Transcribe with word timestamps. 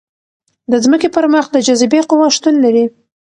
د 0.71 0.73
ځمکې 0.83 1.09
پر 1.15 1.25
مخ 1.33 1.45
د 1.51 1.57
جاذبې 1.67 2.01
قوه 2.09 2.27
شتون 2.35 2.55
لري. 2.65 2.85